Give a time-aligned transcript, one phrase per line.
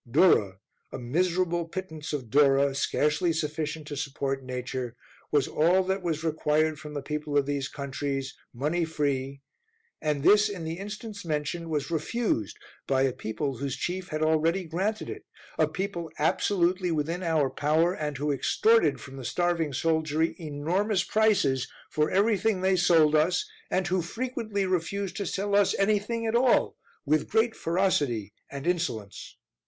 [0.09, 0.57] Durra
[0.91, 4.95] a miserable pittance of durra, scarcely sufficient to support nature,
[5.29, 9.43] was all that was required from the people of these countries, money free;
[10.01, 14.63] and this, in the instance mentioned, was refused by a people whose chief had already
[14.63, 15.23] granted it
[15.59, 21.71] a people absolutely within our power, and who extorted from the starving soldiery enormous prices
[21.91, 26.25] for every thing they sold us, and who frequently refused to sell us any thing
[26.25, 26.75] at all
[27.05, 29.37] with great ferocity and insolence.